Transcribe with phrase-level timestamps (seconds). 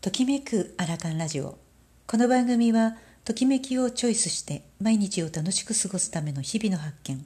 [0.00, 1.58] ときめくアラカンラジオ。
[2.06, 7.22] この番組はときめきをチョイスして毎日を楽しく過ごすための日々の発見。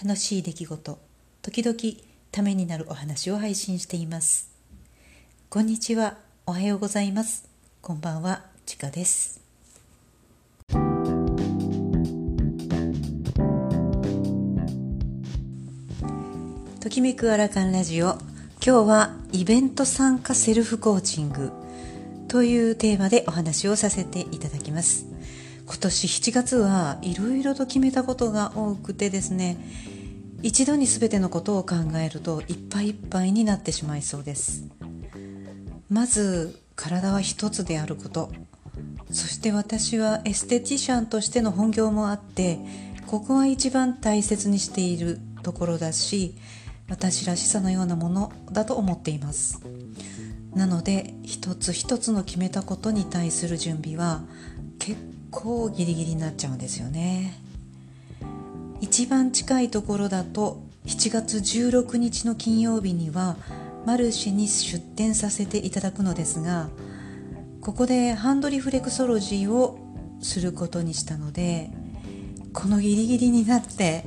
[0.00, 0.98] 楽しい出来事
[1.42, 1.76] 時々
[2.30, 4.48] ためになるお話を配信しています。
[5.50, 6.16] こんにちは。
[6.46, 7.48] おはようございます。
[7.82, 8.44] こんばんは。
[8.66, 9.40] ちかです。
[16.78, 18.16] ときめくアラカンラジオ。
[18.64, 21.65] 今日はイベント参加セルフコーチング。
[22.28, 25.06] というテーマでお話をさせていただきます。
[25.66, 29.56] 今年7月はいろいろと決めたことが多くてですね
[30.42, 34.64] 一度に全てのことを考えるといっぱいいっぱいになってしまいそうです。
[35.88, 38.30] まず体は一つであること。
[39.10, 42.58] そして私はエステティシャンとしての本業もあって
[43.06, 46.34] ここは一番大切にしているところだし
[46.88, 49.60] 私らしさのようなものだと思っています。
[50.56, 54.22] なので一つ一つの決めたことに対する準備は
[54.78, 54.98] 結
[55.30, 57.38] 構ギリギリになっちゃうんですよね。
[58.80, 63.36] 一番近いところだと7月16日の金曜日には
[63.84, 66.68] マルシェに出店させていただくのですが
[67.60, 69.78] ここでハンドリフレクソロジーを
[70.20, 71.70] することにしたので
[72.52, 74.04] このギリギリになって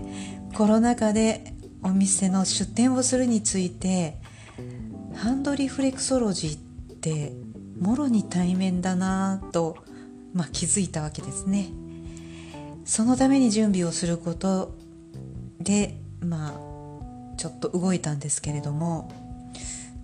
[0.56, 4.18] コロナ禍でお店の出店をするについて
[5.22, 7.34] ハンドリフレクソロジーって
[7.78, 9.78] もろに対面だなと、
[10.34, 11.68] まあ、気づいたわけですね。
[12.86, 14.76] そのために準備をすること
[15.60, 19.12] でまあちょっと動いたんですけれども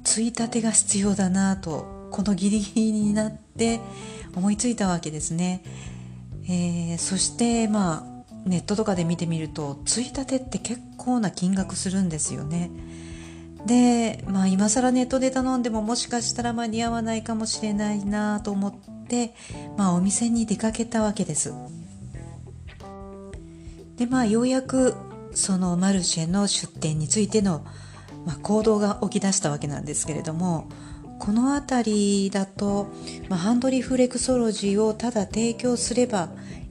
[0.03, 3.79] ついたてが必要だなとこのギリギリになって
[4.35, 5.63] 思いついたわけですね、
[6.44, 12.69] えー、そしてまあネットとかで見てみるとついたてって結構な金額するんですよね。
[13.66, 18.73] で、まあ、今更ネットで頼んでももしかしたら間に合わないかもしれないなと思っ
[19.07, 19.34] て、
[19.78, 21.53] まあ、お店に出かけたわけです。
[23.97, 24.94] でまあようやく
[25.34, 27.66] そのマルシェの出店についての、
[28.25, 30.67] まあ、行動が起き出したわけなんですけれども
[31.19, 32.90] この辺りだと、
[33.29, 36.29] まあ、ハンドリフレクソロジーをただ提供すれば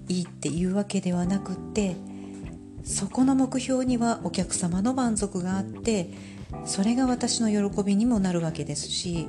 [0.08, 1.96] いいっていうわけではなくって
[2.84, 6.10] そこの目標にはお客様の満足があって
[6.66, 9.26] それが私の喜びにもなるわけですし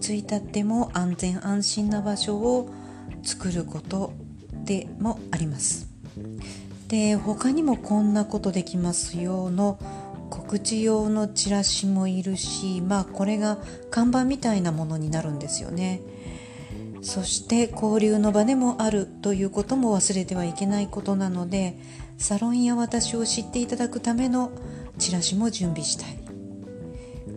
[0.00, 2.70] ついたっても安全安心な場所を
[3.22, 4.12] 作ること
[4.52, 5.88] でもあります。
[6.88, 9.78] で他にもこんなことできますよの
[10.30, 13.58] 告知用のチラシもいるしまあこれが
[13.90, 16.00] 看板みたいなものになるんですよね。
[17.02, 21.76] そして交流の場でもあるということも忘れてはいけないことなので
[22.16, 24.52] サロンや私を知っていただくための
[24.98, 26.24] チラシも準備したい。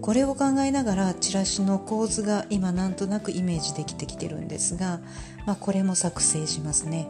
[0.01, 5.01] これを考えながらチラシの構図が今なんとなくイメージできてきてるんですが、
[5.45, 7.09] まあ、これも作成しますね。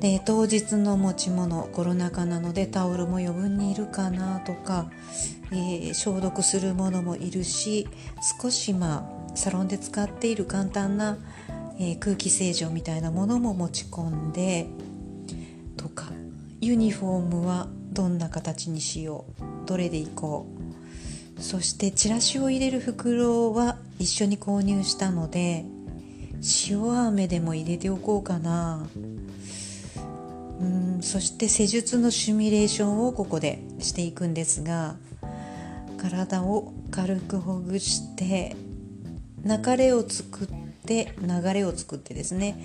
[0.00, 4.90] で当日の持ち物コロナ禍なのでタオルも余分にいるかなとか、
[5.50, 7.86] えー、消毒するものもいるし
[8.40, 11.18] 少しまあサロンで使っている簡単な、
[11.78, 14.66] えー、空気清浄みたいなものも持ち込んで
[15.76, 16.19] とか。
[16.60, 20.46] ユニフォームはどんな形にしようどれでいこ
[21.38, 21.42] う。
[21.42, 25.64] そしてチラシを入れる袋は一緒に購入したので
[26.68, 28.86] 塩飴でも入れておこうかな。
[30.60, 34.96] うんそして施術のシミュレーションをここでしていくんですが
[35.96, 38.54] 体を軽くほぐして
[39.42, 40.48] 流れを作っ
[40.86, 42.62] て流れを作ってですね。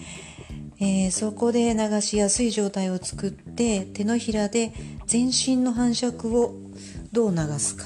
[0.80, 4.74] えー、そこで流しやすい状態を作って手のひらで
[5.06, 6.54] 全身の反射区を
[7.12, 7.86] どう流すか、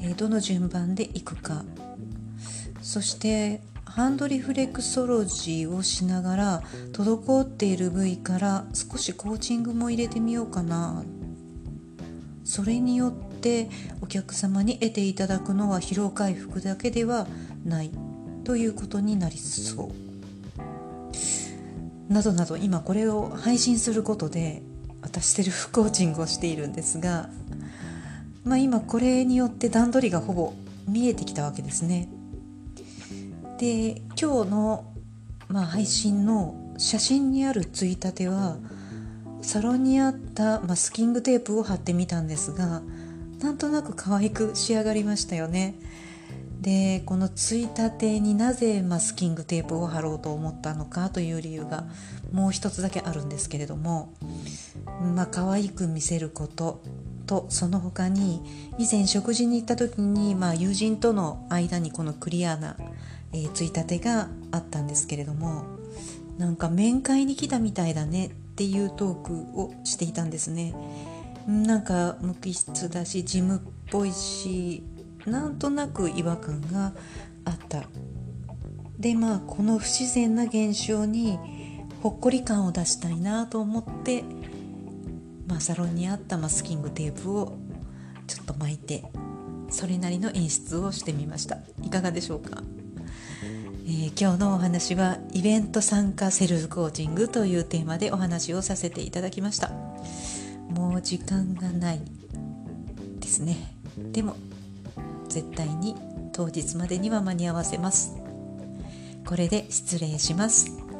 [0.00, 1.64] えー、どの順番でいくか。
[2.80, 11.04] そしてハンドリフレクソロジーをしながら滞っている部位から少しコーチングも入れてみようかな。
[12.44, 13.68] それによって
[14.00, 17.26] お客様に得ていただくのは疲労回復だけでは
[17.64, 17.90] ない
[18.44, 20.11] ということになりそう。
[22.12, 24.62] などなど今これを配信することで
[25.00, 27.30] 私セルフコーチングをしているんですが、
[28.44, 30.52] まあ、今これによって段取りがほぼ
[30.86, 32.08] 見えてきたわけですね。
[33.58, 34.92] で今日の、
[35.48, 38.56] まあ、配信の写真にあるついたては
[39.40, 42.82] サロンにあったマスキングテープを貼ってみたんですが
[43.40, 45.74] なんとなく可愛く仕上がりましたよね。
[46.62, 51.84] でこのついたてになぜマスキングテープを貼ろうと思ったのかという理由が
[52.32, 54.14] もう一つだけあるんですけれども
[55.14, 56.80] まあ可愛く見せること
[57.26, 58.42] とその他に
[58.78, 62.76] 以前食事に行った時に、まあ、友人との間にこのクリアな
[63.32, 65.64] えー、ついたてがあったんですけれども
[66.38, 70.74] なんか面会に来たみたいだねっていうトークをしていたんですね。
[71.46, 73.60] なんか無機質だし事務っ
[73.90, 74.84] ぽいし
[75.26, 76.92] なんとなく違和感が
[77.44, 77.84] あった。
[78.98, 81.38] でまあこの不自然な現象に
[82.02, 84.24] ほっこり感を出したいなと思って、
[85.48, 87.56] まあ、サロンにあったマスキングテープを
[88.26, 89.04] ちょっと巻いて
[89.70, 91.58] それなりの演出をしてみました。
[91.82, 92.62] いかがでしょうか、
[93.86, 99.70] えー、今日のお話はイベント参加セルフコーチングというテーマでお話をさせていただきました。
[100.68, 102.00] もう時間がない
[103.20, 103.76] ですね。
[104.12, 104.36] でも
[105.32, 105.96] 絶対に
[106.32, 108.14] 当日までには間に合わせます。
[109.26, 110.91] これで失礼します。